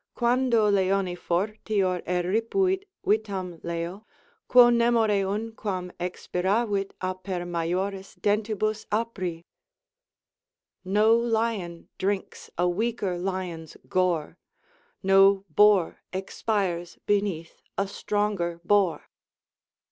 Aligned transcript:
Quando 0.15 0.67
leoni 0.71 1.13
Fortior 1.13 2.01
eripuit 2.07 2.85
vitam 3.05 3.61
leo? 3.63 4.07
quo 4.47 4.71
nemore 4.71 5.21
unquam 5.23 5.91
Expiravit 5.99 6.89
aper 7.03 7.45
majoris 7.45 8.15
dentibus 8.19 8.87
apri? 8.91 9.45
"No 10.83 11.15
lion 11.15 11.87
drinks 11.99 12.49
a 12.57 12.67
weaker 12.67 13.15
lion's 13.19 13.77
gore, 13.87 14.39
No 15.03 15.45
boar 15.49 16.01
expires 16.11 16.97
beneath 17.05 17.61
a 17.77 17.87
stronger 17.87 18.59
boar." 18.65 19.07